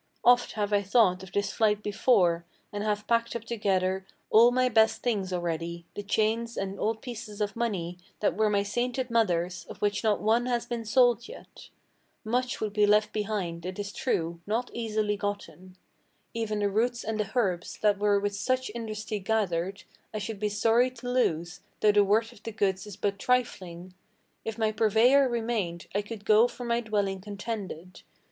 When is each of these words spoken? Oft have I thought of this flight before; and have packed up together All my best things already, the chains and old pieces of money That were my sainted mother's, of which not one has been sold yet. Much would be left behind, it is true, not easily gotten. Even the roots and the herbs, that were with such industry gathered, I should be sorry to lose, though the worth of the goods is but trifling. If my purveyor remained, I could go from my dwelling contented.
Oft 0.23 0.53
have 0.53 0.73
I 0.73 0.81
thought 0.81 1.21
of 1.21 1.31
this 1.31 1.53
flight 1.53 1.83
before; 1.83 2.43
and 2.73 2.83
have 2.83 3.05
packed 3.05 3.35
up 3.35 3.43
together 3.43 4.03
All 4.31 4.49
my 4.49 4.67
best 4.67 5.03
things 5.03 5.31
already, 5.31 5.85
the 5.93 6.01
chains 6.01 6.57
and 6.57 6.79
old 6.79 7.03
pieces 7.03 7.39
of 7.39 7.55
money 7.55 7.99
That 8.19 8.35
were 8.35 8.49
my 8.49 8.63
sainted 8.63 9.11
mother's, 9.11 9.63
of 9.65 9.77
which 9.77 10.03
not 10.03 10.19
one 10.19 10.47
has 10.47 10.65
been 10.65 10.85
sold 10.85 11.27
yet. 11.27 11.69
Much 12.23 12.59
would 12.59 12.73
be 12.73 12.87
left 12.87 13.13
behind, 13.13 13.63
it 13.63 13.77
is 13.77 13.93
true, 13.93 14.41
not 14.47 14.71
easily 14.73 15.17
gotten. 15.17 15.77
Even 16.33 16.57
the 16.61 16.71
roots 16.71 17.03
and 17.03 17.19
the 17.19 17.29
herbs, 17.35 17.77
that 17.83 17.99
were 17.99 18.19
with 18.19 18.35
such 18.35 18.71
industry 18.73 19.19
gathered, 19.19 19.83
I 20.15 20.17
should 20.17 20.39
be 20.39 20.49
sorry 20.49 20.89
to 20.89 21.11
lose, 21.11 21.59
though 21.81 21.91
the 21.91 22.03
worth 22.03 22.31
of 22.31 22.41
the 22.41 22.51
goods 22.51 22.87
is 22.87 22.97
but 22.97 23.19
trifling. 23.19 23.93
If 24.43 24.57
my 24.57 24.71
purveyor 24.71 25.29
remained, 25.29 25.85
I 25.93 26.01
could 26.01 26.25
go 26.25 26.47
from 26.47 26.69
my 26.69 26.81
dwelling 26.81 27.21
contented. 27.21 28.01